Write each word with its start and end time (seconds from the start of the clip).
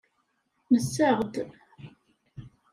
Nessaɣ-d. 0.73 1.35